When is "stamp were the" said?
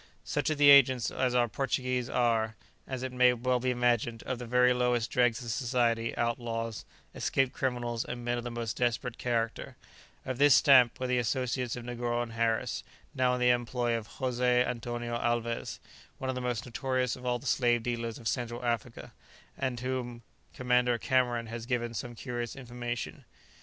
10.55-11.19